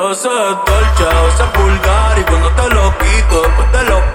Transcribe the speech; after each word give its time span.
veces 0.00 0.26
es 0.26 0.56
dolce, 0.66 1.04
a 1.04 1.22
veces 1.22 1.46
vulgar. 1.54 2.18
Y 2.18 2.22
cuando 2.24 2.50
te 2.50 2.74
lo 2.74 2.98
quito, 2.98 3.42
después 3.42 3.72
de 3.72 3.82
los 3.84 4.13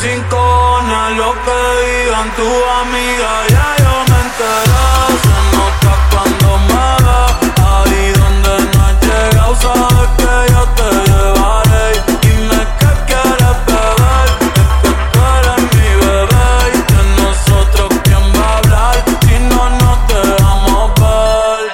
Mis 0.00 0.10
rincones, 0.12 1.16
lo 1.16 1.32
que 1.44 1.58
digan 1.82 2.30
tu 2.36 2.48
amiga, 2.82 3.30
ya 3.48 3.68
yo 3.82 3.94
me 4.08 4.18
enteré. 4.26 4.86
Se 5.24 5.36
nota 5.56 5.92
cuando 6.12 6.48
me 6.68 6.88
ves, 7.04 7.32
ahí 7.66 8.12
donde 8.12 8.52
no 8.70 8.78
has 8.86 8.96
llegado, 9.06 9.54
sabes 9.56 10.08
que 10.18 10.52
yo 10.52 10.62
te 10.78 10.88
llevaré. 11.10 11.86
Dime 12.22 12.60
qué 12.78 12.90
quieres 13.08 13.56
beber, 13.66 14.28
es 14.30 14.48
que 14.54 14.94
tú 15.12 15.18
eres 15.36 15.60
mi 15.74 15.90
bebé 16.06 16.48
y 16.74 16.80
de 16.92 17.02
nosotros 17.22 17.88
quién 18.04 18.24
va 18.40 18.46
a 18.46 18.58
hablar 18.58 18.96
si 19.22 19.36
no 19.50 19.62
nos 19.80 19.98
dejamos 20.06 20.94
ver. 21.00 21.72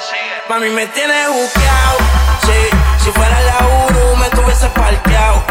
Mami, 0.49 0.71
me 0.71 0.87
tienes 0.87 1.29
buqueado. 1.29 1.99
Sí, 2.47 2.59
si 3.05 3.11
fuera 3.11 3.39
la 3.43 3.59
Uru 3.85 4.17
me 4.17 4.31
tuviese 4.31 4.69
parqueado. 4.71 5.45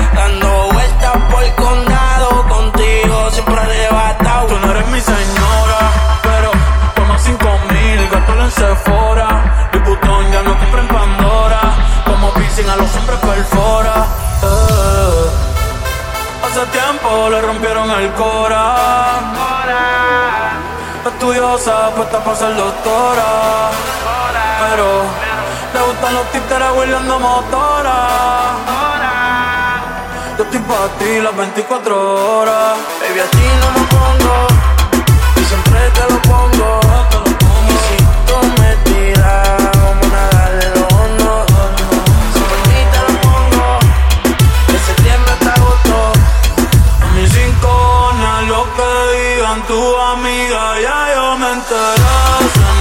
Tiempo 17.03 17.29
le 17.29 17.41
rompieron 17.41 17.91
el 17.91 18.11
cora. 18.13 18.75
Estudiosa, 21.05 21.89
puesta 21.95 22.23
para 22.23 22.37
ser 22.37 22.55
doctora. 22.55 23.71
Pero 24.69 25.03
le 25.73 25.81
gustan 25.81 26.13
los 26.13 26.31
títeres 26.31 26.67
huirleando 26.77 27.19
motora. 27.19 28.07
Yo 30.37 30.43
estoy 30.45 30.59
para 30.59 30.87
ti 30.97 31.19
las 31.21 31.35
24 31.35 32.39
horas. 32.39 32.77
Baby, 33.01 33.19
a 33.19 33.25
ti 33.25 33.47
no 33.59 33.79
me 33.79 33.87
pongo. 33.87 34.52
Amiga, 50.43 50.79
ya 50.79 51.13
yo 51.15 51.37
me 51.37 51.51
enteré. 51.51 52.72